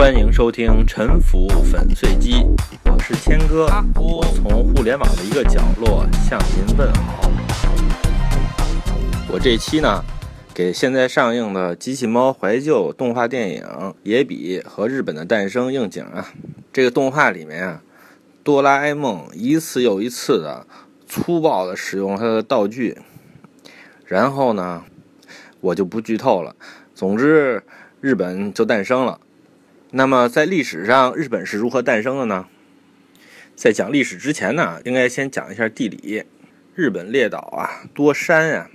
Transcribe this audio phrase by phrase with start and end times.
[0.00, 2.32] 欢迎收听《沉浮粉碎机》，
[2.86, 3.66] 我是谦哥，
[3.96, 7.30] 我从互联网的一个角落向您问好。
[9.30, 10.02] 我这期呢，
[10.54, 13.62] 给现在上映的机器猫怀旧动画电影
[14.02, 16.32] 《野比和日本的诞生》应景啊。
[16.72, 17.82] 这个动画里面啊，
[18.42, 20.66] 哆啦 A 梦一次又一次的
[21.06, 22.96] 粗暴的使用它的道具，
[24.06, 24.82] 然后呢，
[25.60, 26.56] 我就不剧透了。
[26.94, 27.62] 总之，
[28.00, 29.20] 日本就诞生了。
[29.92, 32.46] 那么，在历史上，日本是如何诞生的呢？
[33.56, 36.22] 在讲历史之前呢，应该先讲一下地理。
[36.76, 38.70] 日本列岛啊，多山啊，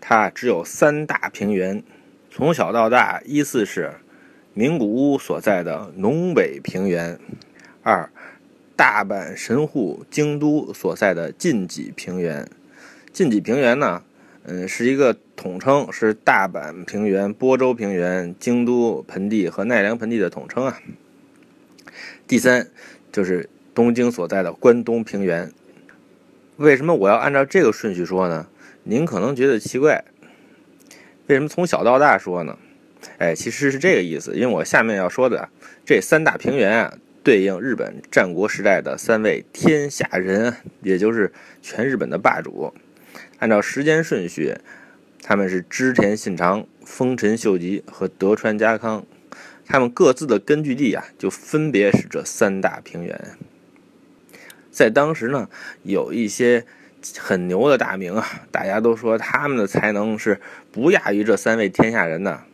[0.00, 1.82] 它只有三大平原。
[2.30, 3.92] 从小到大，依次是
[4.54, 7.20] 名古屋所在的农北平原，
[7.82, 8.08] 二
[8.74, 12.48] 大阪神户京都所在的近畿平原。
[13.12, 14.02] 近畿平原呢？
[14.46, 20.78] 嗯，是一个统称，是大阪平原、播州平原、京都盆地和奈良盆地的统称啊。
[22.26, 22.68] 第三
[23.10, 25.50] 就是东京所在的关东平原。
[26.58, 28.46] 为什么我要按照这个顺序说呢？
[28.82, 30.04] 您可能觉得奇怪，
[31.26, 32.58] 为什么从小到大说呢？
[33.16, 35.48] 哎，其实是这个意思，因为我下面要说的
[35.86, 42.74] 这三大平原啊，对应日本战国时代的三位天下人，也就是全日本的霸主。
[43.44, 44.56] 按照时间顺序，
[45.22, 49.04] 他们是织田信长、丰臣秀吉和德川家康，
[49.66, 53.36] 他们各自的根据地啊，就分别是这三大平原。
[54.70, 55.50] 在当时呢，
[55.82, 56.64] 有一些
[57.18, 60.40] 很牛的大名啊，大家都说他们的才能是
[60.72, 62.44] 不亚于这三位天下人的。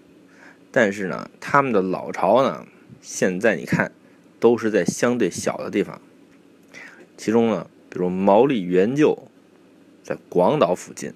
[0.73, 2.67] 但是呢，他们的老巢呢，
[3.01, 3.93] 现在你看，
[4.41, 6.03] 都是在相对小的地方。
[7.17, 9.30] 其中呢，比如毛利元就。
[10.11, 11.15] 在广岛附近，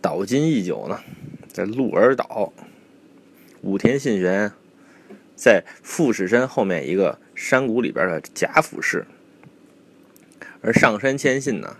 [0.00, 0.98] 岛津义久呢，
[1.46, 2.52] 在鹿儿岛；
[3.60, 4.50] 武田信玄
[5.36, 9.06] 在富士山后面一个山谷里边的甲府市，
[10.60, 11.76] 而上杉谦信呢，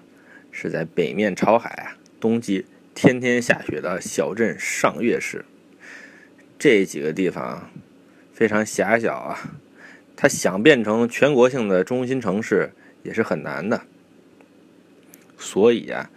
[0.52, 5.44] 是在北面朝海啊，冬季天天下雪的小镇上越市。
[6.60, 7.68] 这几个地方
[8.32, 9.58] 非常狭小啊，
[10.14, 12.70] 它想变成全国性的中心城市
[13.02, 13.82] 也是很难的。
[15.42, 16.08] 所以啊，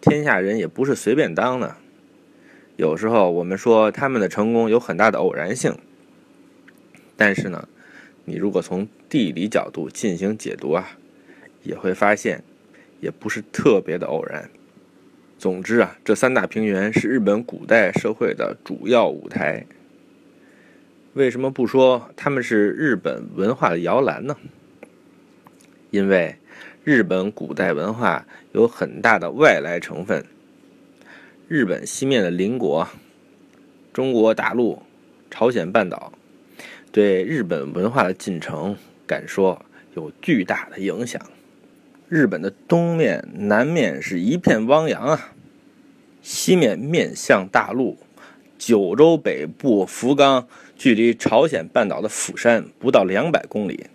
[0.00, 1.76] 天下人也不是随便当的。
[2.76, 5.78] 有时候我们说他们的成功有很大的偶然性，
[7.16, 7.68] 但是呢，
[8.24, 10.98] 你如果从地理角度进行解读啊，
[11.62, 12.42] 也会发现
[13.00, 14.50] 也不是特别的偶然。
[15.38, 19.64] 总之啊，这三大平原是日本古代社会的主要舞台。
[21.12, 24.36] 为什么不说他们是日本文化的摇篮呢？
[25.92, 26.36] 因为。
[26.84, 30.22] 日本古代文化有很大的外来成分。
[31.48, 32.86] 日本西面的邻国，
[33.90, 34.82] 中国大陆、
[35.30, 36.12] 朝鲜半岛，
[36.92, 41.18] 对日本文化的进程，敢说有巨大的影响。
[42.10, 45.32] 日本的东面、南面是一片汪洋啊，
[46.20, 47.96] 西面面向大陆，
[48.58, 50.46] 九州北部福冈
[50.76, 53.86] 距离朝鲜半岛的釜山不到两百公里，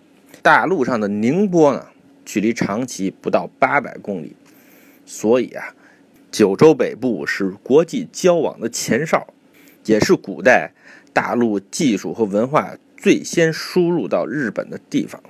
[0.42, 1.86] 大陆上的宁波呢？
[2.32, 4.36] 距离长崎不到八百公里，
[5.04, 5.74] 所以啊，
[6.30, 9.34] 九州北部是国际交往的前哨，
[9.84, 10.70] 也是古代
[11.12, 15.20] 大陆技术和文化最先输入到日本的地方。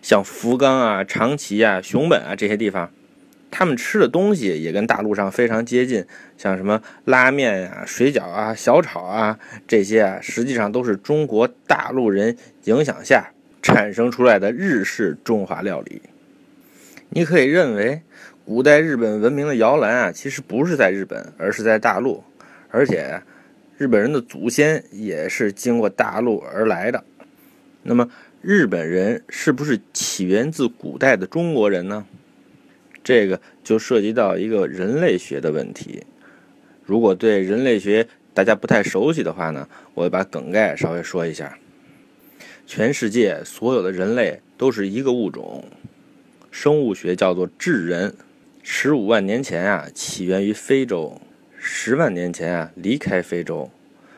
[0.00, 2.92] 像福冈啊、长崎啊、熊本啊这些地方，
[3.50, 6.06] 他们吃的东西也跟大陆上非常接近，
[6.38, 13.32] 像什么拉面呀、水饺啊、小炒啊这些啊，实际上都是中国大陆人影响下。
[13.66, 16.00] 产生出来的日式中华料理，
[17.08, 18.00] 你可以认为，
[18.44, 22.22] 古代日本文明的摇篮啊，其实不是在日本，而是在大陆，
[22.68, 23.20] 而且
[23.76, 27.02] 日本人的祖先也是经过大陆而来的。
[27.82, 28.08] 那么，
[28.40, 32.06] 日本人是不是起源自古代的中国人呢？
[33.02, 36.04] 这个就涉及到一个人类学的问题。
[36.84, 41.58] 如果对人类学大家不太熟悉的话呢，我把梗概稍微说一下。
[42.66, 45.64] 全世界所有的人类都是一个物种，
[46.50, 48.12] 生物学叫做智人。
[48.60, 51.20] 十五万年前啊，起源于非洲；
[51.56, 53.70] 十万年前啊，离开非洲，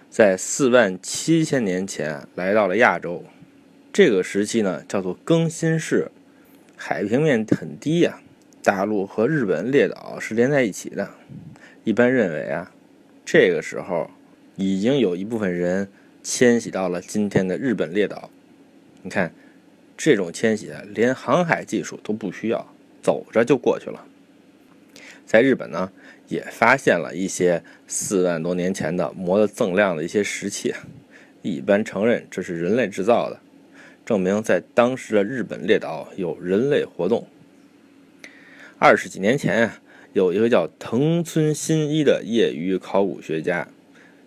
[0.09, 3.23] 在四万七千年前来到了亚洲。
[3.93, 6.11] 这个时期呢，叫做更新世，
[6.75, 8.23] 海平面很低呀，
[8.62, 11.11] 大陆和日本列岛是连在一起的。
[11.85, 12.73] 一般认为啊，
[13.27, 14.11] 这个时候
[14.56, 15.89] 已经有一部分人
[16.23, 18.31] 迁徙到了今天的日本列岛。
[19.03, 19.33] 你看，
[19.97, 24.05] 这种迁徙，连航海技术都不需要，走着就过去了。
[25.25, 25.93] 在日本呢，
[26.29, 30.75] 也发现了一些四万多年前的磨得锃亮的一些石器，
[31.43, 33.39] 一般承认这是人类制造的，
[34.05, 37.29] 证明在当时的日本列岛有人类活动。
[38.79, 39.81] 二十几年前啊，
[40.12, 43.69] 有一个叫藤村新一的业余考古学家。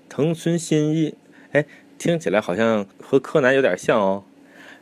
[0.08, 1.16] 藤村新一，
[1.54, 1.66] 哎，
[1.98, 4.24] 听起来好像和柯南有点像哦。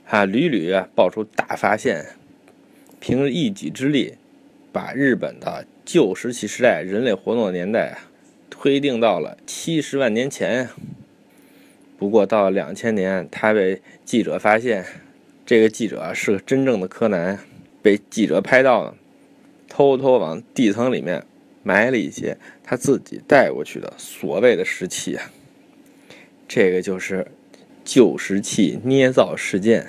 [0.09, 2.03] 啊，屡屡爆出大发现，
[2.99, 4.15] 凭一己之力，
[4.71, 8.09] 把日本的旧石器时代人类活动的年代啊
[8.49, 10.67] 推定到了七十万年前。
[11.99, 14.83] 不过到了两千年，他被记者发现，
[15.45, 17.37] 这个记者是个真正的柯南，
[17.83, 18.95] 被记者拍到了。
[19.67, 21.23] 偷偷往地层里面
[21.61, 25.31] 埋了一些他自己带过去的所谓的石器啊，
[26.47, 27.27] 这个就是
[27.85, 29.85] 旧石器捏造事件。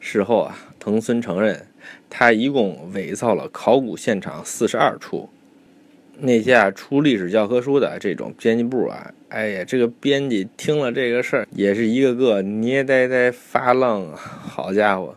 [0.00, 1.66] 事后啊，藤村承认
[2.08, 5.28] 他一共伪造了考古现场四十二处。
[6.22, 14.18] 那些啊出历史教科书的这种编辑部啊，哎呀，这个编辑听了这个事儿，也是一个个捏呆呆发愣啊！
[14.18, 15.14] 好家伙，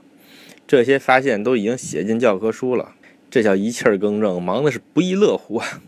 [0.66, 2.94] 这些发现都已经写进教科书了。
[3.30, 5.82] 这叫一气儿更正，忙的是不亦乐乎啊！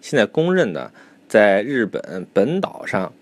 [0.00, 0.90] 现在公认的，
[1.28, 3.12] 在日本本岛上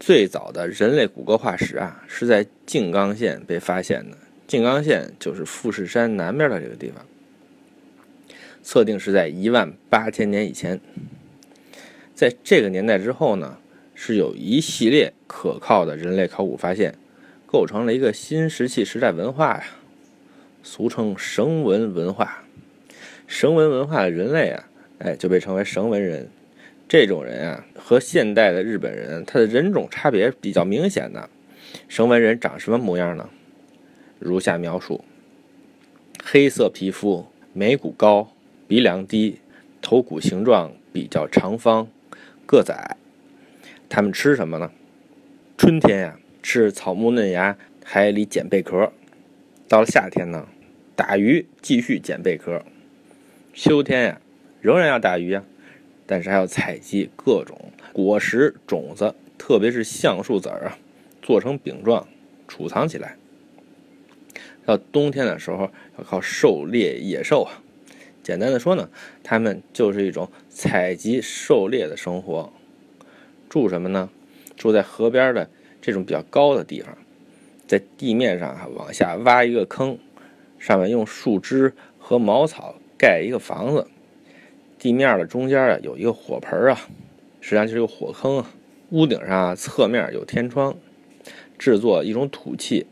[0.00, 4.16] 最早的人类骨骼化石啊，是在静冈县被发现的。
[4.46, 7.04] 静冈县就是富士山南边的这个地方，
[8.62, 10.80] 测定是在一万八千年以前。
[12.14, 13.58] 在这个年代之后呢，
[13.94, 16.94] 是有一系列可靠的人类考古发现，
[17.44, 19.64] 构成了一个新石器时代文化呀，
[20.62, 22.44] 俗称绳文文化。
[23.26, 24.64] 绳文文化的人类啊，
[24.98, 26.28] 哎，就被称为绳文人。
[26.88, 31.28] 这种人啊，和现代的日本人，他的人种差别比较明显的。
[31.88, 33.28] 绳文人长什么模样呢？
[34.18, 35.04] 如下描述：
[36.24, 38.32] 黑色皮肤，眉骨高，
[38.66, 39.40] 鼻梁低，
[39.82, 41.88] 头骨形状比较长方，
[42.46, 42.96] 个子矮。
[43.88, 44.72] 他们吃什么呢？
[45.58, 48.90] 春天呀，吃草木嫩芽，海里捡贝壳；
[49.68, 50.48] 到了夏天呢，
[50.94, 52.62] 打鱼，继续捡贝壳。
[53.52, 54.20] 秋天呀，
[54.60, 55.44] 仍然要打鱼啊，
[56.06, 57.56] 但是还要采集各种
[57.92, 60.78] 果实、种子，特别是橡树籽儿啊，
[61.22, 62.08] 做成饼状
[62.48, 63.16] 储藏起来。
[64.66, 67.62] 到冬天的时候，要靠狩猎野兽啊。
[68.22, 68.90] 简单的说呢，
[69.22, 72.52] 他们就是一种采集狩猎的生活。
[73.48, 74.10] 住什么呢？
[74.56, 75.48] 住在河边的
[75.80, 76.98] 这种比较高的地方，
[77.66, 79.98] 在地面上啊往下挖一个坑，
[80.58, 82.74] 上面用树枝和茅草。
[82.98, 83.86] 盖一个房子，
[84.78, 86.80] 地面的中间啊有一个火盆啊，
[87.42, 88.50] 实际上就是个火坑啊。
[88.88, 90.74] 屋顶上啊侧面有天窗，
[91.58, 92.86] 制作一种土器，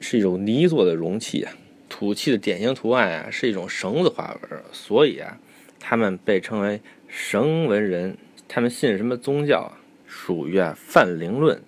[0.00, 1.52] 是一种泥做的容器啊。
[1.88, 5.38] 土器的典型图案啊是一种绳子花纹，所以啊，
[5.78, 8.16] 他们被称为绳纹人。
[8.48, 9.78] 他们信什么宗教啊？
[10.06, 11.62] 属于啊泛灵论，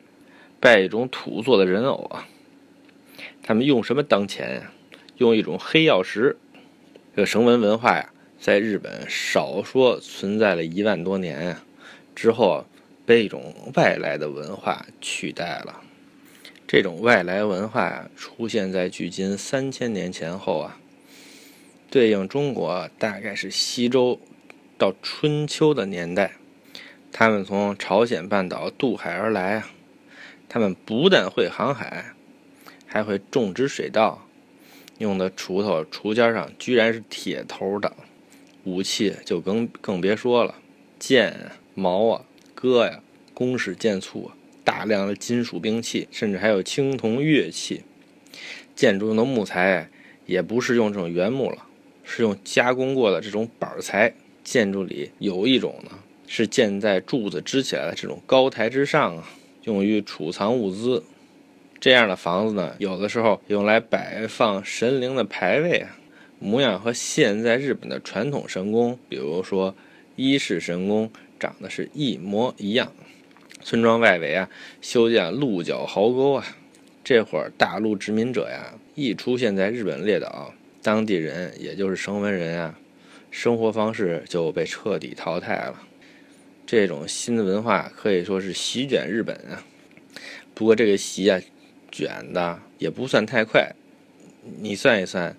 [0.59, 2.27] 拜一种土做的人偶啊。
[3.43, 4.73] 他们用什么当钱呀？
[5.19, 6.37] 用一种黑曜石。
[7.15, 11.63] 这个绳纹文化呀，在日本少说存在了一万多年呀，
[12.15, 12.65] 之后
[13.05, 15.83] 被一种外来的文化取代了。
[16.73, 20.81] 这种外来文化啊，出现在距今三千年前后啊，
[21.91, 24.19] 对应中国大概是西周
[24.79, 26.33] 到春秋的年代。
[27.13, 29.71] 他们从朝鲜半岛渡海而来啊，
[30.49, 32.15] 他们不但会航海，
[32.87, 34.27] 还会种植水稻。
[34.97, 37.93] 用的锄头锄尖上居然是铁头的，
[38.65, 40.55] 武器就更更别说了，
[40.99, 42.25] 剑啊、矛啊、
[42.55, 43.01] 戈呀，
[43.35, 44.33] 弓矢箭簇啊，
[44.65, 47.83] 大量的金属兵器，甚至还有青铜乐器。
[48.75, 49.89] 建筑用的木材
[50.27, 51.67] 也不是用这种原木了，
[52.05, 54.15] 是用加工过的这种板材。
[54.43, 55.91] 建筑里有一种呢，
[56.27, 59.29] 是建在柱子支起来的这种高台之上啊，
[59.65, 61.05] 用于储藏物资。
[61.79, 65.97] 这样的房子呢，有的时候用来摆放神灵的牌位啊，
[66.41, 69.75] 模样和现在日本的传统神宫，比如说
[70.17, 72.93] 伊势神宫，长得是一模一样。
[73.65, 74.49] 村庄外围啊，
[74.81, 76.45] 修建鹿角壕沟啊。
[77.03, 80.53] 这会儿大陆殖民者呀，一出现在日本列岛，
[80.83, 82.79] 当地人也就是绳文人啊，
[83.31, 85.83] 生活方式就被彻底淘汰了。
[86.67, 89.65] 这种新的文化可以说是席卷日本啊。
[90.55, 91.41] 不过这个席啊。
[91.95, 93.75] 卷的也不算太快，
[94.63, 95.37] 你算一算，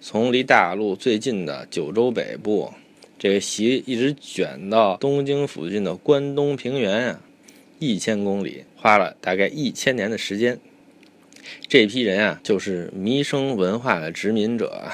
[0.00, 2.72] 从离大陆最近的九州北部，
[3.18, 7.20] 这个席一直卷到东京附近的关东平原啊，
[7.80, 10.60] 一千公里，花了大概一千年的时间。
[11.66, 14.92] 这批人啊，就是弥生文化的殖民者，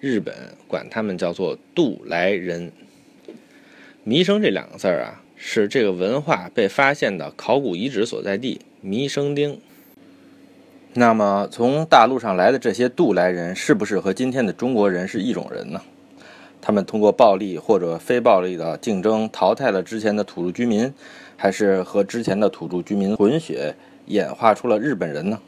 [0.00, 0.34] 日本
[0.66, 2.72] 管他们叫做渡来人。
[4.02, 9.60] 弥生这两个字儿啊，是这个文化被发现的考古遗址所在地弥生町。
[10.94, 15.80] 那么，从大陆上来的这些渡来人，是不是和今天的中国人是一种人呢？
[16.66, 20.92] 他们通过暴力或者非暴力的竞争淘汰了之前的土著居民，
[21.36, 25.38] 还是和之前的土著居民混血演化出了日本人呢？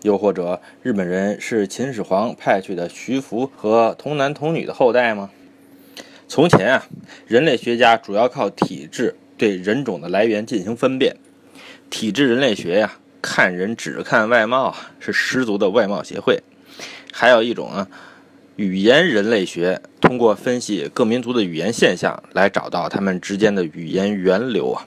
[0.00, 5.28] 又或者日本人是秦始皇派去的徐福和童男童女的后代吗？
[6.26, 6.86] 从前啊，
[7.26, 11.16] 人类学家主要靠体质对人种的来源进行分辨。
[11.90, 12.94] 体质人类学呀。
[13.20, 16.40] 看人只看外貌是十足的外貌协会。
[17.12, 17.88] 还有一种啊，
[18.58, 24.84] 语言人类学，通过分析各民族的语言现象来找到他们之间的语言源流啊。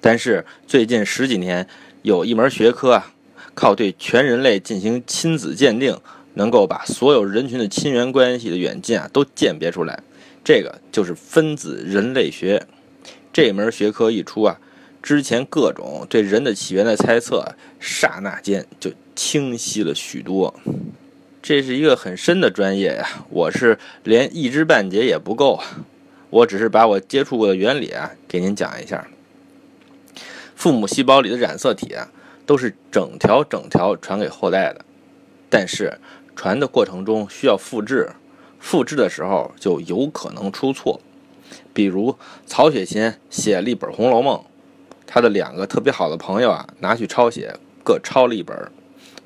[0.00, 1.68] 但是最近十几年，
[2.00, 3.12] 有一门学科啊，
[3.54, 5.98] 靠对全人类进行亲子鉴定，
[6.32, 10.02] 能够把所有人群的亲缘关系的远近啊都鉴别出来。
[10.42, 12.66] 这个就是分子人类学。
[13.34, 14.58] 这门学科一出啊。
[15.02, 20.54] 之前各种对人的起源的猜测，刹那间就清晰了许多。
[21.42, 25.64] 这是一个很深的专业呀，我是连一知半解也不够啊。
[26.30, 29.08] 我只是把我接触过的原理啊，给您讲一下。
[30.54, 32.08] 父母细胞里的染色体啊，
[32.46, 34.84] 都是整条整条传给后代的，
[35.50, 35.98] 但是
[36.36, 38.12] 传的过程中需要复制，
[38.60, 41.00] 复制的时候就有可能出错。
[41.74, 44.38] 比如曹雪芹写了一本《红楼梦》。
[45.04, 48.56] 他的两个特别好的朋友啊，拿去抄写，各抄了一本。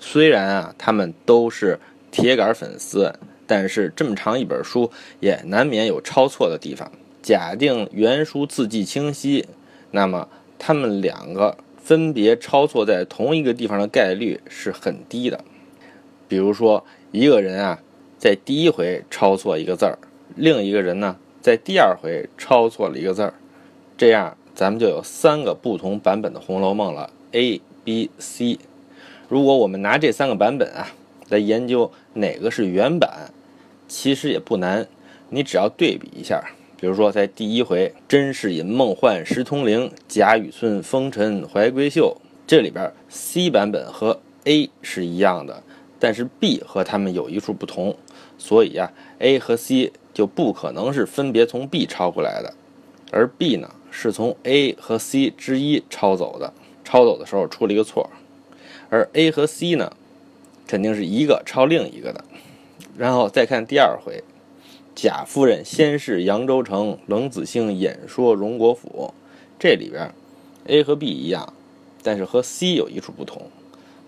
[0.01, 1.79] 虽然啊，他们都是
[2.17, 3.13] 铁杆粉丝，
[3.47, 6.91] 但是这么长一本书，也难免有抄错的地方。
[7.21, 9.47] 假定原书字迹清晰，
[9.91, 10.27] 那么
[10.59, 15.45] 他们两个分别抄错在同一个地方的概率是很低的。
[16.27, 16.83] 比如说，
[17.13, 17.83] 一个人啊，
[18.17, 19.99] 在第一回抄错一个字儿，
[20.35, 23.35] 另一个人呢，在第二回抄错了一个字儿，
[23.99, 24.39] 这样。
[24.55, 28.59] 咱们就有三个不同版本的《红楼梦》了，A、B、C。
[29.29, 30.89] 如果我们拿这三个版本啊
[31.29, 33.31] 来研究哪个是原版，
[33.87, 34.87] 其实也不难。
[35.29, 36.43] 你只要对比一下，
[36.81, 45.63] 比如说在第一回“甄士隐梦幻石通灵，贾雨村风尘怀闺秀”这里边，C 版本和 A 是一样的，
[45.99, 47.97] 但是 B 和他们有一处不同，
[48.39, 52.55] 所以啊，A 和 C 就不可能是分别从 B 抄过来的，
[53.11, 53.71] 而 B 呢？
[53.89, 56.53] 是从 A 和 C 之一抄走的，
[56.85, 58.11] 抄走的时候出了一个错，
[58.91, 59.91] 而 A 和 C 呢，
[60.67, 62.25] 肯定是一个抄另一个的。
[62.97, 64.23] 然后再看第二回，
[64.95, 69.13] 贾夫人先是扬州城，冷子兴演说荣国府，
[69.59, 70.13] 这里边
[70.67, 71.53] A 和 B 一样，
[72.03, 73.51] 但是和 C 有一处不同，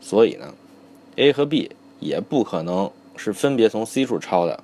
[0.00, 0.54] 所以呢
[1.16, 4.62] ，A 和 B 也不可能是分别从 C 处抄的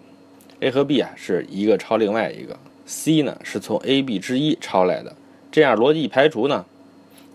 [0.60, 2.58] ，A 和 B 啊是一个抄另外一个。
[2.86, 5.14] C 呢是从 A、B 之一抄来的，
[5.50, 6.64] 这样逻辑一排除呢，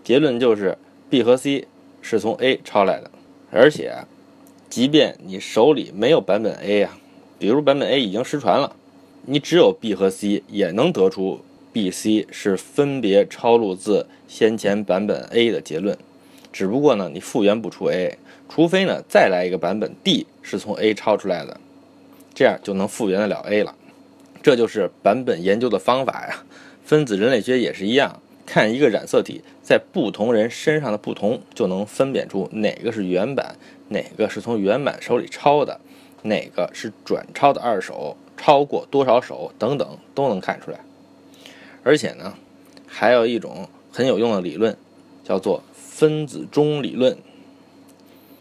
[0.04, 0.76] 结论就是
[1.08, 1.66] B 和 C
[2.02, 3.10] 是从 A 抄来的。
[3.50, 3.94] 而且，
[4.70, 6.96] 即便你手里没有版本 A 啊，
[7.40, 8.76] 比如版本 A 已经失传了，
[9.26, 11.40] 你只有 B 和 C 也能得出
[11.72, 15.98] B、C 是分别抄录自先前版本 A 的结论。
[16.52, 18.16] 只不过呢，你复原不出 A，
[18.48, 21.58] 除非呢再来一个版本 D 是从 A 抄出来的，
[22.32, 23.74] 这样就能复原得了 A 了。
[24.40, 26.44] 这就是版本研究的方法呀，
[26.84, 28.22] 分子人类学也是一样，
[28.52, 33.54] 看一个染色体在不同人身上的不同，就能分辨出哪个是原版，
[33.90, 35.80] 哪个是从原版手里抄的，
[36.22, 40.80] 哪个是转抄的二手，超过多少手等等都能看出来。
[41.84, 42.34] 而且呢，
[42.88, 44.76] 还有一种很有用的理论，
[45.22, 47.16] 叫做分子钟理论，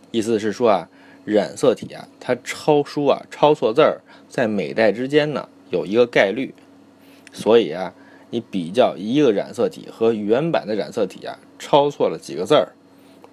[0.09, 0.89] 意思是说啊，
[1.23, 5.47] 染色体啊，它抄书啊，抄错字儿，在每代之间呢。
[5.69, 6.55] 有一个概率，
[7.31, 7.93] 所以啊，
[8.29, 12.69] 你比较一个染色体和原版的染色体啊，抄错了几个字儿，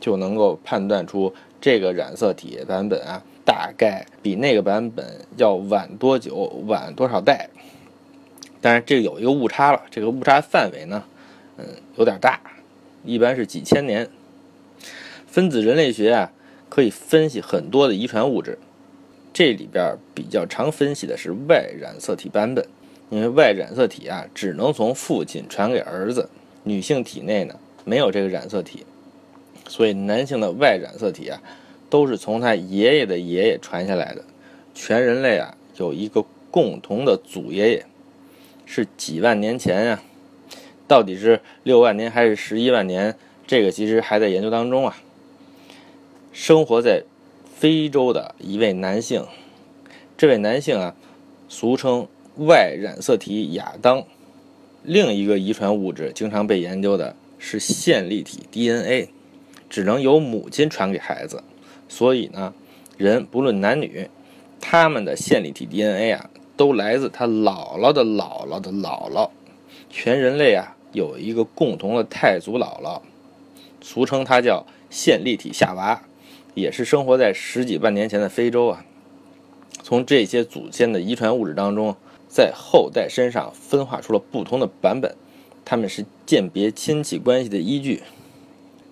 [0.00, 5.04] 就能够判断出这个染色体版本啊，大概比那个版本
[5.36, 6.34] 要晚多久，
[6.66, 7.50] 晚多少代。
[8.60, 11.04] 但是这有一个误差了，这个误差范围呢，
[11.58, 11.64] 嗯，
[11.96, 12.40] 有点大，
[13.04, 14.08] 一般是几千年。
[15.26, 16.32] 分子人类学啊，
[16.68, 18.58] 可以分析很多的遗传物质。
[19.34, 22.66] 这里边比较常分析的是 Y 染色体版本，
[23.10, 26.28] 因为 Y 染色体啊只能从父亲传给儿子，
[26.64, 28.84] 女性体内呢没有这个染色体，
[29.68, 31.40] 所以男性的 Y 染色体啊
[31.88, 34.24] 都是从他爷爷的爷爷传下来的。
[34.74, 37.84] 全人类啊有一个共同的祖爷爷，
[38.64, 40.02] 是几万年前呀，
[40.86, 43.16] 到底是六万年还是十一万年？
[43.46, 44.96] 这个其实还在研究当中啊。
[46.32, 47.04] 生活在。
[47.58, 49.24] 非洲的一位男性，
[50.18, 50.94] 这位男性啊，
[51.48, 52.06] 俗称
[52.38, 54.04] Y 染色体亚当。
[54.82, 59.08] 另一个遗传物质经常被研究的是线粒体 DNA，
[59.70, 61.42] 只能由母亲传给孩子，
[61.88, 62.52] 所以呢，
[62.98, 64.08] 人不论男女，
[64.60, 69.30] 他们的线粒体 DNA 啊，都来自他姥姥的姥姥的姥姥。
[69.88, 73.00] 全人类啊，有一个共同的太祖姥姥，
[73.80, 76.02] 俗称它叫线粒体夏娃，
[76.54, 78.84] 也是生活在十几万年前的非洲啊。
[79.82, 81.96] 从这些祖先的遗传物质当中。
[82.36, 85.16] 在后代身上分化出了不同的版本，
[85.64, 88.02] 他们是鉴别亲戚关系的依据。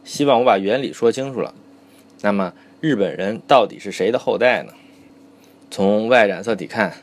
[0.02, 1.54] 希望我把原理说清楚了。
[2.22, 4.72] 那么日本人到底是谁的后代呢？
[5.70, 6.96] 从 Y 染色体看，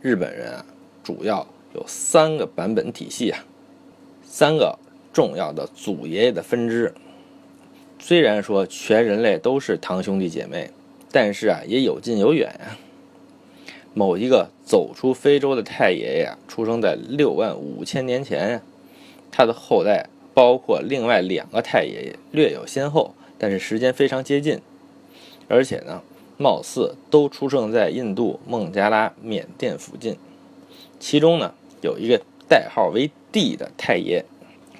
[0.00, 0.64] 日本人啊
[1.02, 3.44] 主要有三个版本体系啊，
[4.22, 4.78] 三个
[5.12, 6.94] 重要的祖爷爷的分支。
[7.98, 10.70] 虽然说全人类都是堂兄弟姐妹，
[11.10, 12.78] 但是啊也有近有远呀。
[13.98, 18.62] 某一个走出非洲的太爷爷出生在六万五千年前，
[19.32, 24.60] 他的后代包括另外两个太爷爷，略有先后，但是时间非常接近，
[25.48, 26.00] 而且呢，
[26.36, 30.16] 貌似都出生在印度孟加拉、缅甸附近。
[31.00, 31.52] 其中呢，
[31.82, 34.24] 有一个代号为 D 的太爷，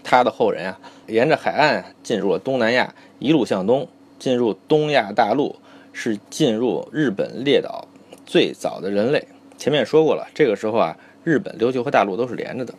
[0.04, 3.88] 他的后人啊，沿着海岸进入了东南亚，一路向东
[4.20, 5.56] 进入东亚大陆，
[5.92, 7.88] 是进入日本列岛。
[8.28, 10.28] 最早的人类，前面说过了。
[10.34, 10.94] 这个时候啊，
[11.24, 12.74] 日本、琉球和大陆都是连着的。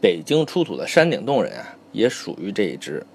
[0.00, 3.06] 北京出土的山顶洞人啊，也属于这一支。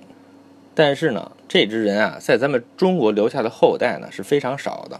[0.74, 4.98] 但是呢，这支人啊，在咱们中国留下的后代呢是非常少的，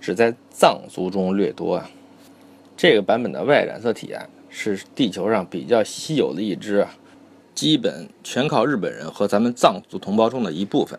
[0.00, 1.90] 只在藏族中略多啊。
[2.74, 6.96] 这个版本的 Y 染色体啊，是地球上比较稀有的一支啊，
[7.54, 10.98] 基本全靠日本人和咱们藏族同胞中的一部分。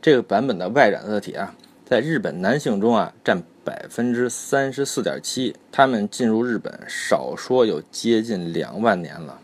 [0.00, 3.42] 这个版本的 Y 染色体啊，在日本男性中啊，占。
[3.64, 9.38] 百分之三十四点七，他们进入日本少说有接近两万年了，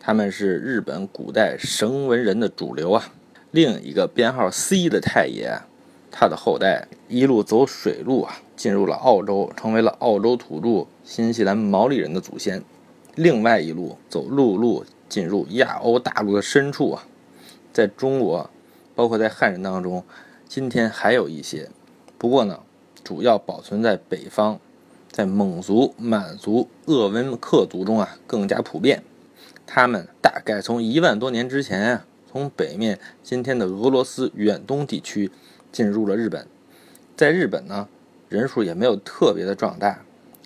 [0.00, 3.12] 他们是日本古代绳文人的主流啊。
[3.50, 5.60] 另一个编号 C 的太爷，
[6.10, 12.62] 他的后代一路走水路啊，进入了澳洲，成为了澳洲土著新西兰毛利人的祖先。
[13.16, 17.04] 另外一路走陆路进入亚欧大陆的深处啊，
[17.72, 18.48] 在中国，
[18.94, 20.02] 包括在汉人当中，
[20.46, 21.68] 今天还有一些，
[22.16, 22.60] 不过呢。
[23.08, 24.58] 主要保存在北方，
[25.10, 29.02] 在蒙族、满族、鄂温克族中啊更加普遍。
[29.66, 35.30] 他们大概从一万多年之前啊，从北面今天的俄罗斯远东地区
[35.72, 36.46] 进入了日本。
[37.16, 37.88] 在日本呢，
[38.28, 40.04] 人数也没有特别的壮大，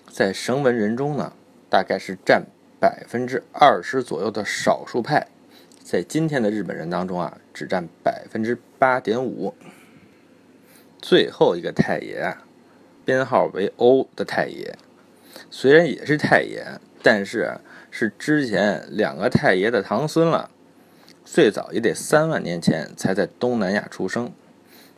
[0.09, 1.33] 在绳文人中呢，
[1.69, 2.45] 大概是占
[2.79, 5.27] 百分之二十左右的少数派。
[5.83, 9.53] 在今天的日本人当中啊，只占百分之八点五。
[11.01, 12.42] 最后一个太爷啊。
[13.05, 14.75] 编号为 O 的太爷，
[15.49, 17.59] 虽然也是太爷，但是
[17.91, 20.49] 是之前两个太爷的堂孙了。
[21.25, 24.31] 最早也得三万年前才在东南亚出生。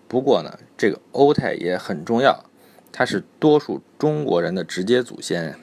[0.07, 2.45] 不过呢，这个欧太爷很重要，
[2.91, 5.55] 他是多数中国人的直接祖先。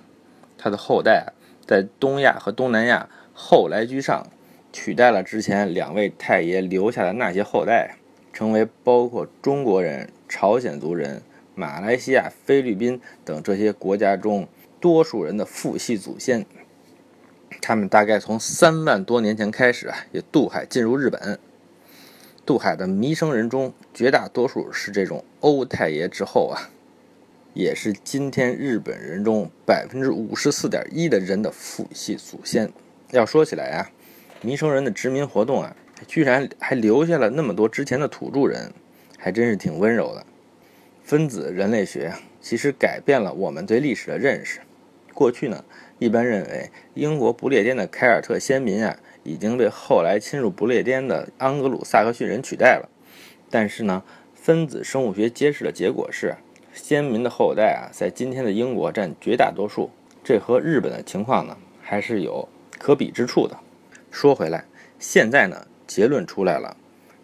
[0.57, 1.33] 他的后代
[1.67, 4.27] 在东亚和东南亚后来居上，
[4.73, 7.97] 取代了之前两位太爷留下的那些后代，
[8.33, 11.23] 成为包括中国人、朝鲜族人。
[11.55, 14.49] 马来西亚、菲律宾等这些国家中，
[14.81, 16.47] 多数人的父系祖先，
[17.61, 21.39] 他们大概从三万多年前开始啊，也渡海进入日本。
[22.45, 26.71] 渡海的弥生人中，绝大多数是这种欧太爷之后啊，
[27.55, 32.73] 也是今天日本人中百分之五十四点一的人的父系祖先。
[33.11, 33.91] 要说起来啊，
[34.41, 38.73] 弥生人的殖民活动啊，居然还留下了那么多之前的土著人，
[39.19, 40.27] 还真是挺温柔的。
[41.13, 44.61] 分子人类学其实改变了我们对历史的认识。
[45.13, 45.63] 过去呢，
[45.99, 52.89] 一般认为英国不列颠的凯尔特先民啊已经被后来侵入不列颠的盎格鲁撒克逊人取代了。
[53.51, 54.03] 但是呢，
[54.35, 56.35] 分子生物学揭示的结果是，
[56.73, 59.91] 先民的后代啊在今天的英国占绝大多数。
[60.25, 62.49] 这和日本的情况呢还是有
[62.79, 63.59] 可比之处的。
[64.11, 64.65] 说回来，
[64.99, 66.75] 现在呢结论出来了，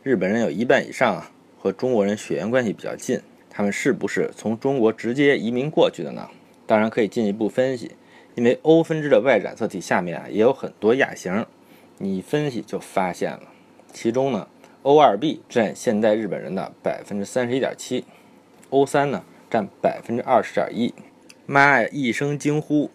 [0.02, 3.18] 日本人有一半以上啊和中国人血缘关系比较近。
[3.58, 6.28] 他们是不是从中国直接移民过去的呢？
[6.64, 7.90] 当然可以进一步分析，
[8.36, 11.44] 因为 O 分支的 Y 染色体下面啊也有很多亚型，
[11.96, 13.40] 你分析就发现了。
[13.92, 14.46] 其中呢
[14.84, 18.04] ，O2B 占现代日本人的百分之三十一点七
[18.70, 20.94] ，O3 呢占百分之二十点一。
[21.44, 21.88] 妈呀！
[21.90, 22.92] 一声惊呼，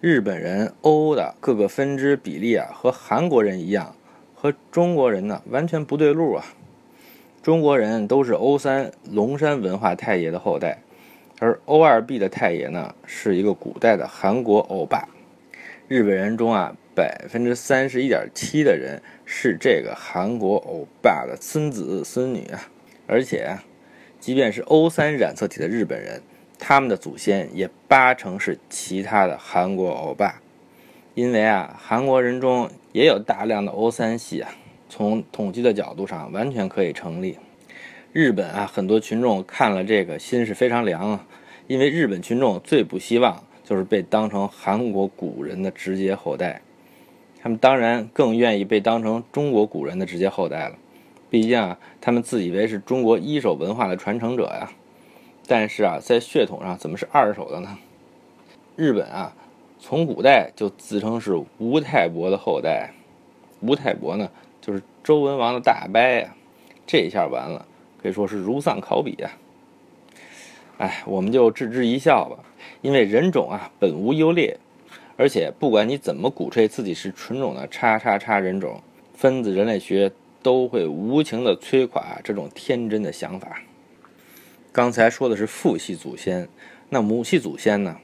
[0.00, 3.94] 日本人 O 的各个分支比例啊和韩国人一样，
[4.34, 6.46] 和中国人呢完全不对路啊。
[7.46, 10.82] 中国人都是 O 三龙山文化太爷的后代，
[11.38, 15.08] 而 O 二 B 的太爷呢，是一个古代的韩国欧巴。
[15.86, 22.66] 日本人中啊，百分之三十一点七的人是这个韩国欧巴的孙子孙女啊！
[23.06, 23.56] 而且，
[24.18, 26.20] 即便是 O 三染色体的日本人，
[26.58, 30.42] 他们的祖先也八成是其他的韩国欧巴。
[31.14, 34.50] 因为啊，韩国人中也有大量的 O 三系啊，
[34.88, 37.38] 从统计的角度上完全可以成立。
[38.12, 41.26] 日本啊，很多群众看了这个心是非常凉啊，
[41.66, 46.60] 因为日本群众最不希望就是被当成韩国古人的直接后代，
[47.42, 50.76] 他们当然更愿意被当成中国古人的直接后代了。
[51.28, 54.70] 毕竟啊，他们自以为是中国一手文化的传承者呀。
[55.46, 57.78] 但是啊，在血统上怎么是二手的呢？
[58.76, 59.34] 日本啊。
[59.78, 62.90] 从古代就自称是吴太伯的后代，
[63.60, 64.28] 吴太伯呢
[65.06, 66.34] 周文王的大伯呀，
[66.84, 67.64] 这下完了，
[68.02, 69.30] 可以说是如丧考妣啊！
[70.78, 72.38] 哎，我们就置之一笑吧，
[72.82, 74.58] 因为人种啊本无优劣，
[75.16, 78.82] 而且不管你怎么鼓吹自己是纯种的叉叉叉人种，
[79.14, 80.10] 分子人类学
[80.42, 83.62] 都会无情的摧垮这种天真的想法。
[84.72, 86.48] 刚才说的是父系祖先，
[86.88, 87.96] 那母系祖先呢？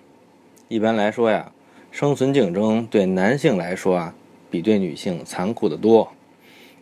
[0.68, 1.50] 一般来说呀。
[1.90, 4.14] 生存竞争对男性来说啊，
[4.48, 6.12] 比对女性残酷得多。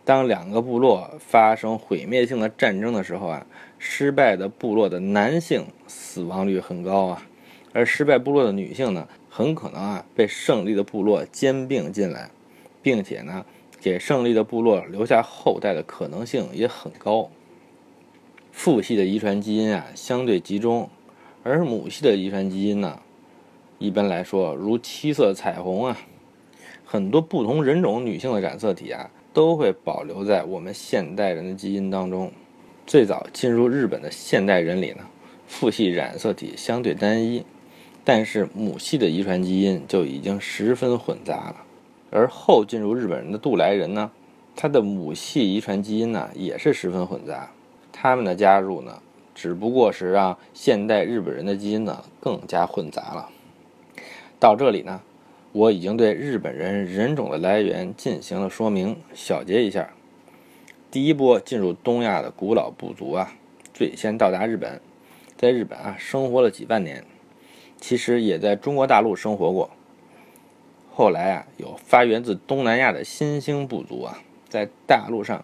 [0.03, 3.45] 当两个部落发生毁灭性的战争的时候啊，
[3.77, 7.27] 失败的部落的男性死亡率很高啊，
[7.71, 12.31] 而失败部落的女性呢，很可能啊被胜利的部落兼并进来，
[12.81, 13.45] 并且呢，
[13.79, 17.29] 给胜利的部落留下后代的可能性也很高。
[18.51, 20.89] 父系的遗传基因啊相对集中，
[21.43, 22.99] 而母系的遗传基因呢？
[23.77, 25.97] 一般来说，如七色彩虹啊，
[26.83, 32.31] 很多不同人种女性的染色体啊，都会保留在我们现代人的基因当中。
[32.87, 35.05] 最早进入日本的现代人里呢，
[35.47, 37.45] 父系染色体相对单一，
[38.03, 41.55] 但是母系的遗传基因就已经十分混杂了。
[42.09, 44.11] 而后进入日本人的渡来人呢，
[44.55, 47.49] 他的母系遗传基因呢也是十分混杂。
[47.93, 48.99] 他们的加入呢，
[49.33, 53.29] 只不过是让现代日本人的基因呢更加混杂了。
[54.39, 55.01] 到这里呢，
[55.53, 59.91] 我已经对日本人人种的来源进行了说明，小结一下。
[60.89, 63.33] 第一波进入东亚的古老部族啊，
[63.73, 64.79] 最先到达日本，
[65.35, 67.03] 在日本啊生活了几万年，
[67.81, 69.69] 其实也在中国大陆生活过。
[70.89, 75.43] 后来啊，有发源自东南亚的新兴部族啊，在大陆上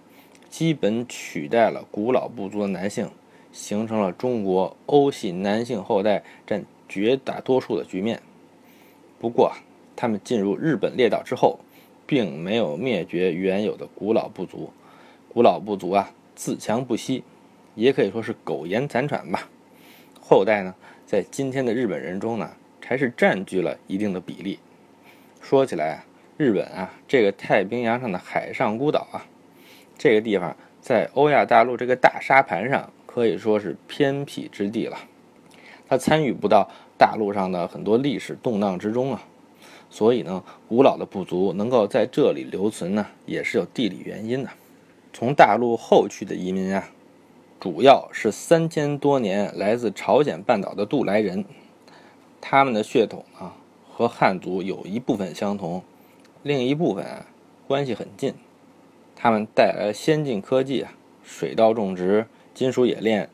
[0.49, 3.09] 基本取代了古老部族的男性，
[3.51, 8.21] 形成了中国欧系男性后代占绝大多数的局面。
[9.19, 9.53] 不过，
[9.97, 11.59] 他们进入日本列岛之后，
[12.05, 14.71] 并没有灭绝原有的古老部族。
[15.27, 17.23] 古老部族啊，自强不息，
[17.75, 19.49] 也可以说是苟延残喘吧。
[20.21, 22.51] 后代呢，在今天的日本人中呢，
[22.85, 24.59] 还是占据了一定的比例。
[25.41, 26.05] 说起来啊，
[26.37, 29.25] 日本啊，这个太平洋上的海上孤岛啊，
[29.97, 34.97] 这个地方在欧亚大陆这个大沙盘上，可以说是偏僻之地了。
[35.89, 36.69] 它参与不到。
[36.99, 39.21] 大陆上的很多历史动荡之中啊，
[39.89, 44.49] 所以呢，古老的部族能够在这里留存呢，也是有地理原因的。
[45.13, 46.89] 从大陆后去的移民啊，
[47.59, 51.45] 主要是三千多年来自朝鲜半岛的渡来人，
[52.39, 53.55] 他们的血统啊
[53.89, 55.81] 和汉族有一部分相同，
[56.43, 57.25] 另一部分啊
[57.67, 58.33] 关系很近。
[59.15, 63.27] 他们带来先进科技啊，水稻种植、金属冶炼、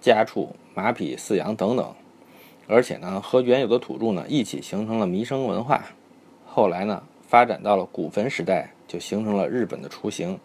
[0.00, 1.94] 家畜、马匹饲养等等。
[2.68, 5.84] 而且呢，和原有的土著呢一起形成了弥生文化。
[6.44, 10.38] 后来呢，发展到了古坟时代，就形成了日本的雏形。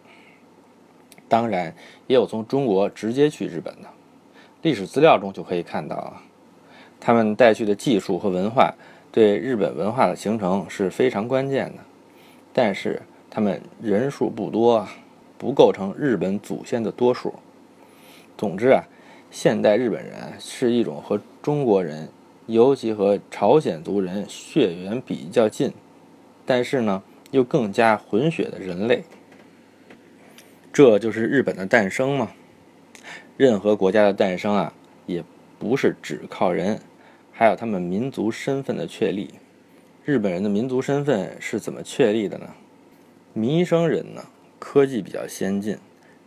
[1.28, 1.74] 当然，
[2.06, 3.88] 也有从中国直接去日本的。
[4.62, 6.22] 历史资料中就可以看到啊，
[7.00, 8.72] 他们带去的技术和文化
[9.10, 11.82] 对日本文化的形成是非常关键的。
[12.52, 14.88] 但是他们人数不多啊，
[15.36, 17.34] 不构成日本祖先的多数。
[18.38, 18.84] 总之啊。
[19.32, 22.10] 现代日本人是一种和中国人，
[22.46, 25.72] 尤其和朝鲜族人血缘比较近，
[26.44, 29.04] 但是呢又更加混血的人类。
[30.70, 32.30] 这就是日本的诞生吗？
[33.38, 34.74] 任何国家的诞生啊，
[35.06, 35.24] 也
[35.58, 36.78] 不是只靠人，
[37.32, 39.30] 还有他们民族身份的确立。
[40.04, 42.50] 日本人的民族身份是怎么确立的呢？
[43.32, 44.26] 弥生人呢，
[44.58, 45.78] 科技比较先进，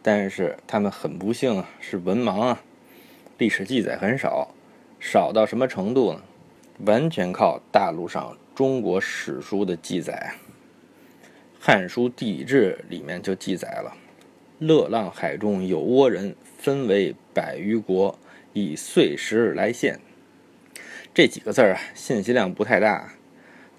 [0.01, 2.63] 但是他们很不幸啊，是文盲啊。
[3.37, 4.55] 历史记载很少，
[4.99, 6.21] 少到什么程度呢？
[6.85, 10.33] 完全靠大陆上中国史书的记载，
[11.59, 13.93] 《汉书地理志》里面就记载了
[14.59, 18.17] ：“乐浪海中有倭人，分为百余国，
[18.53, 19.99] 以岁时来献。”
[21.13, 23.13] 这几个字儿啊，信息量不太大。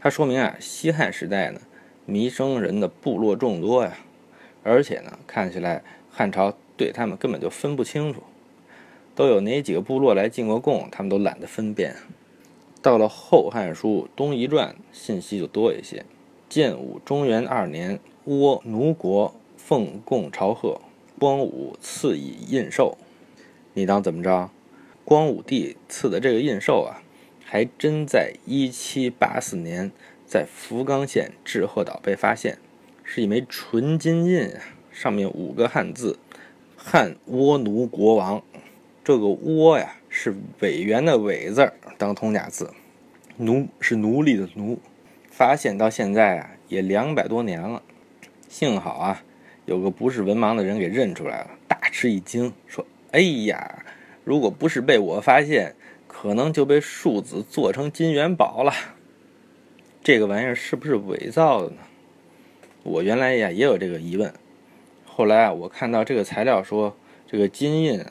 [0.01, 1.61] 它说明啊，西汉时代呢，
[2.05, 3.97] 弥生人的部落众多呀，
[4.63, 8.23] 而且呢，看起来汉朝对他们根本就分不清楚，
[9.17, 11.97] 都有哪几个部落来进过贡，他们都懒得分辨。
[12.83, 16.05] 到了《后汉书·东夷传》，信息就多一些。
[16.49, 20.81] 建武中元二年，倭奴国奉贡朝贺，
[21.19, 22.97] 光武赐以印绶。
[23.73, 24.51] 你当怎么着？
[25.05, 27.03] 光武帝赐的这个印绶啊，
[27.43, 29.91] 还真在一七八四年
[30.27, 32.59] 在福冈县志贺岛被发现，
[33.03, 34.61] 是一枚纯金印啊，
[34.93, 36.19] 上面五个汉字
[36.77, 38.43] “汉倭奴国王”。
[39.07, 42.75] 这个“倭”呀，是委员的“委”字当通假字
[43.39, 44.81] ，“奴”是奴隶的“奴”。
[45.31, 47.81] 发现到现在啊，也两百多年了。
[48.49, 49.23] 幸好啊，
[49.65, 53.85] 有个不是文盲的人给认出来了，大吃一惊，说：“哎呀，
[54.25, 55.77] 如果不是被我发现，
[56.09, 58.73] 可能就被庶子做成金元宝了。
[60.03, 61.77] 这个玩意儿是不是伪造的呢？”
[62.83, 64.35] 我原来呀也有这个疑问。
[65.05, 66.97] 后来啊，我看到这个材料说，
[67.31, 68.05] 这个金印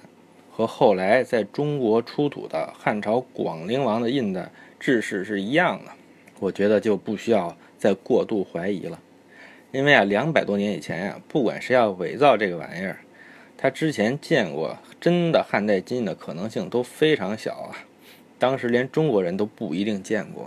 [0.55, 5.91] 和后来在中国出土的汉朝广陵王的印的制式是一样的。
[6.39, 8.97] 我觉得就不需要再过度怀疑了，
[9.73, 12.99] 因为啊，两百多年以前呀，不管谁要伪造这个玩意儿，
[13.57, 17.75] 他之前见过真的汉代金的可能性都非常小啊。
[18.39, 20.45] 当时连中国人都不一定见过。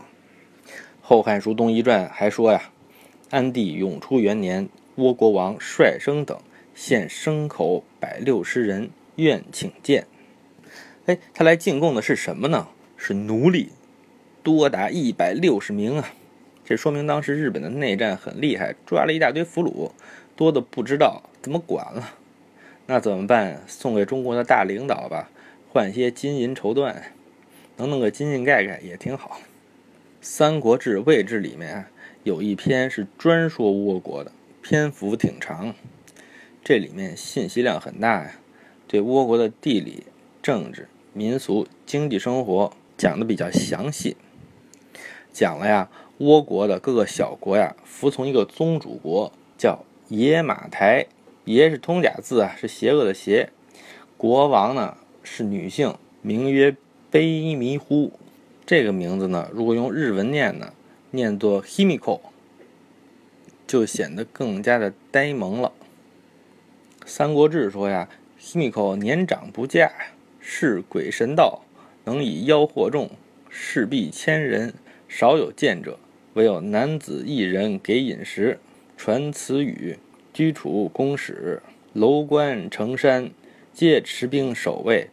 [1.03, 2.71] 《后汉书·东夷传》还说呀，
[3.29, 6.39] 安帝永初元年，倭国王率生等
[6.75, 10.07] 献牲口百六十人，愿请见。
[11.07, 12.69] 哎，他来进贡的是什么呢？
[12.97, 13.71] 是奴隶。
[14.45, 16.13] 多达一百六十名啊！
[16.65, 19.91] 这说明当时日本的内战很厉害，抓了一大堆俘虏，
[20.37, 22.15] 多的不知道怎么管了。
[22.87, 23.63] 那怎么办？
[23.67, 25.31] 送给中国的大领导吧，
[25.69, 26.95] 换些金银绸缎，
[27.77, 29.41] 能弄个金印盖盖也挺好。
[30.21, 31.87] 《三国志·魏志》里面
[32.23, 34.31] 有一篇是专说倭国的，
[34.63, 35.75] 篇幅挺长，
[36.63, 38.33] 这里面信息量很大呀，
[38.89, 40.05] 对倭国的地理、
[40.43, 44.17] 政治、民俗、经济生活讲的比较详细。
[45.31, 51.07] 讲了呀，倭国的各个小国呀，服从一个宗主国，叫野马台。
[51.45, 53.51] 野是通假字啊，是邪恶的邪。
[54.17, 56.75] 国王呢是女性，名曰
[57.13, 58.13] 卑弥呼。
[58.67, 60.73] 这个名字呢，如果用日文念呢，
[61.11, 62.21] 念作 Himiko，
[63.67, 65.73] 就显得更加的呆萌了。
[67.11, 68.09] 《三国志》说呀
[68.49, 69.91] ，Himiko 年长不嫁，
[70.41, 71.61] 是鬼神道，
[72.05, 73.11] 能以妖惑众，
[73.51, 74.73] 势必千人。
[75.07, 75.99] 少有见者，
[76.33, 78.59] 唯有男子一人给饮食，
[78.97, 79.99] 传词语，
[80.33, 83.31] 居处宫室，楼观城山，
[83.75, 85.09] 皆持兵守卫，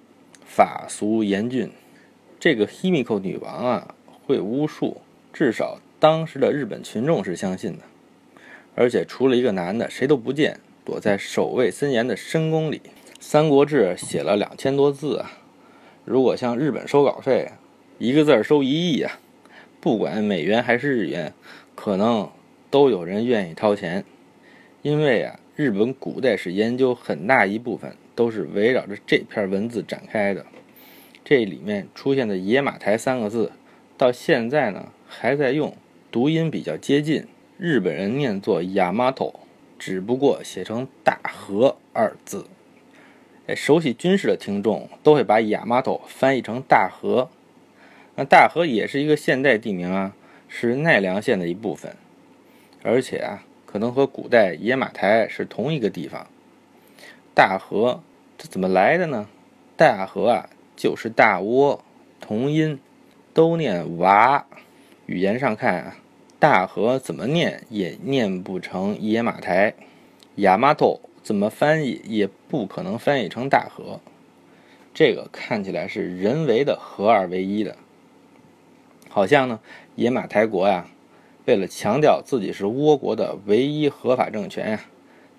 [0.46, 1.70] 法俗严峻。
[2.40, 3.96] 这个 Himiko 女王啊，
[4.26, 5.02] 会巫术，
[5.34, 7.80] 至少当时的日本群众是相信的。
[8.76, 12.78] 而且除了一个男的，谁都不见，躲在守卫森严的深宫里。
[13.28, 15.32] 《三国志》写了两千多字啊，
[16.06, 17.50] 如果向日本收稿费，
[17.98, 19.20] 一个字收一亿啊。
[19.82, 21.34] 不管美元还是日元，
[21.74, 22.30] 可能
[22.70, 24.06] 都有人愿意掏钱，
[24.84, 30.46] 因为啊，日本古代史研究很大一部分都是围绕着这篇文字展开的。
[31.24, 33.54] 这里面出现的“野马台”三个字，
[33.98, 35.76] 到现在呢还在用，
[36.12, 37.26] 读音比较接近，
[37.58, 39.40] 日本人念作“亚麻头”，
[39.80, 42.46] 只不过写成“大和”二字。
[43.48, 47.30] 哎，熟悉军事的听众都会把“亚麻头”翻译成“大和”。
[48.18, 50.16] 那大和也是一个现代地名啊，
[50.48, 51.96] 是奈良县的一部分，
[52.82, 56.26] 而且啊，可能和古代野马台是同一个地方。
[57.36, 58.02] 大和
[58.38, 59.28] 这怎么来的呢？
[59.78, 61.84] 大和啊，就是大窝，
[62.20, 62.80] 同音，
[63.34, 64.46] 都念娃。
[65.06, 65.98] 语言上看啊，
[66.40, 69.76] 大和怎么念也念不成野马台，
[70.38, 74.00] 亚麻头怎么翻译也不可能翻译成大和。
[74.94, 77.76] 这个看起来是人为的合二为一的。
[79.10, 79.60] 好像呢，
[79.96, 80.86] 野马台国呀，
[81.46, 84.82] 为了强调自己是倭国的唯一合法政权呀，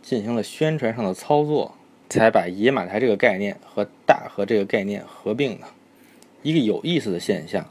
[0.02, 1.76] 进行了宣传上的操作，
[2.08, 5.68] 才把野马台这个概念和大和这个概念合并的。
[6.42, 7.64] 一个有意思的现象，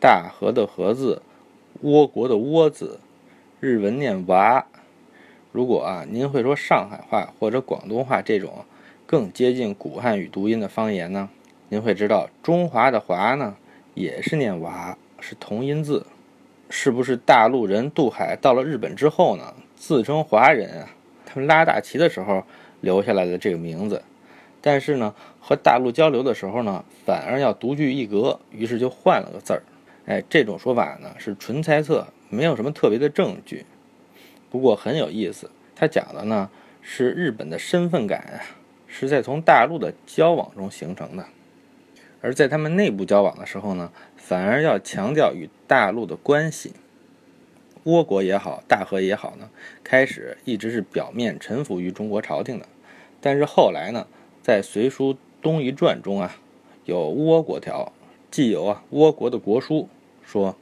[0.00, 1.22] 大和的和字，
[1.84, 2.98] 倭国的倭字，
[3.60, 4.66] 日文念娃。
[5.52, 8.64] 如果啊，您会说上海话或者广东话这种
[9.06, 11.28] 更接近古汉语读音的方言呢，
[11.68, 13.54] 您会知道中华的华呢，
[13.94, 14.96] 也是念娃。
[15.20, 16.04] 是同音字，
[16.68, 19.54] 是不是大陆人渡海到了日本之后呢？
[19.76, 20.88] 自称华人啊，
[21.24, 22.42] 他们拉大旗的时候
[22.80, 24.02] 留下来的这个名字，
[24.60, 29.62] 但是呢，和大陆交流的时候呢，反而要独具一格，于是就换了个字儿。
[30.06, 33.64] 哎，这种说法呢是纯猜测，没有什么特别的证据。
[34.52, 36.50] 不过很有意思，他讲的呢
[36.82, 38.44] 是日本的身份感啊，
[38.86, 41.24] 是在从大陆的交往中形成的，
[42.20, 46.74] 而在他们内部交往的时候呢，反而要强调与大陆的关系。
[47.84, 49.48] 倭国也好，大和也好呢，
[49.82, 52.66] 开始一直是表面臣服于中国朝廷的，
[53.22, 54.06] 但是后来呢，
[54.42, 56.36] 在《隋书东夷传》中啊，
[56.84, 57.90] 有倭国条，
[58.30, 59.88] 既有啊倭国的国书
[60.22, 60.54] 说。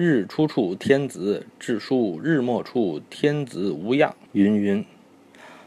[0.00, 4.14] 日出处天子，至书日没处天子无恙。
[4.30, 4.84] 云云，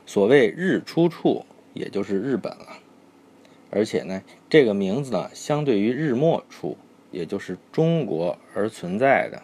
[0.06, 2.80] 所谓日出处，也就是日本了。
[3.72, 6.78] 而且呢，这个名字呢，相对于日没处，
[7.12, 9.44] 也就是中国而存在的。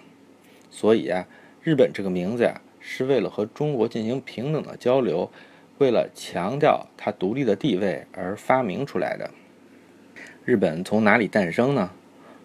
[0.71, 1.27] 所以啊，
[1.61, 5.29] 日本这个名字呀，是为了和中国进行平等的交流，
[5.79, 9.31] 为了强调它独立的地位而发明出来的。
[10.45, 11.91] 日本从哪里诞生呢？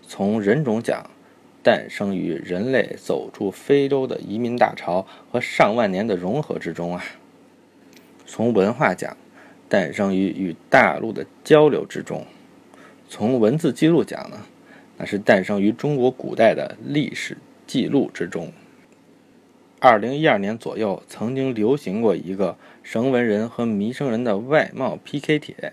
[0.03, 1.09] 从人种讲。
[1.63, 7.05] 诞生于人类走出非洲的移民大潮和上万年的融合之中啊。
[8.27, 9.17] 从文化讲，
[9.69, 12.27] 诞生于与大陆的交流之中；
[13.09, 14.39] 从文字记录讲呢，
[14.99, 18.53] 那是诞生于中国古代的历史记录之中。
[19.79, 25.73] 二零一二年左右，曾经流行过一个绳文人和弥生人的外貌 PK 帖，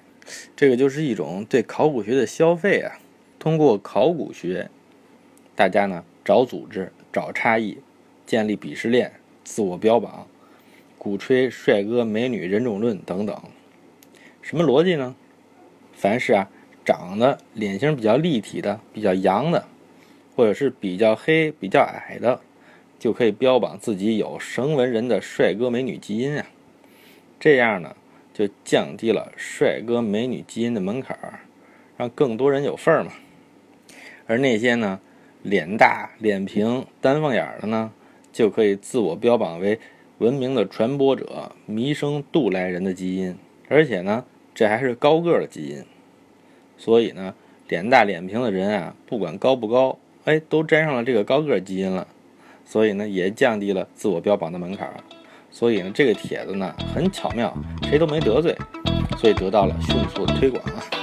[0.55, 2.99] 这个就是一种对考古学的消费啊。
[3.39, 4.69] 通过考古学。
[5.59, 7.79] 大家呢找组织、找差异，
[8.25, 9.11] 建立鄙视链、
[9.43, 10.25] 自我标榜、
[10.97, 13.37] 鼓吹帅哥美女人种论等等。
[14.41, 15.17] 什么逻辑呢？
[15.91, 16.49] 凡是啊
[16.85, 19.67] 长得脸型比较立体的、比较洋的，
[20.33, 22.39] 或者是比较黑、比较矮的，
[22.97, 26.45] 就可以标榜自己有绳文人的帅哥美女基因啊。
[27.37, 27.97] 这样呢
[28.33, 31.41] 就降低了帅哥美女基因的门槛儿，
[31.97, 33.11] 让更多人有份儿嘛。
[34.25, 35.01] 而那些呢？
[35.41, 37.91] 脸大脸平单凤眼的呢，
[38.31, 39.79] 就可以自我标榜为
[40.17, 43.35] 文明的传播者、弥生渡来人的基因，
[43.69, 45.83] 而且呢，这还是高个的基因。
[46.77, 47.33] 所以呢，
[47.67, 52.07] 脸大脸平的人啊，不管高不高，哎，都沾上了这个高个基因了。
[52.65, 54.93] 所以呢，也降低了自我标榜的门槛。
[55.49, 58.55] 所以呢，这个帖子呢，很巧妙，谁都没得罪，
[59.17, 60.98] 所以得到了迅速的推广啊。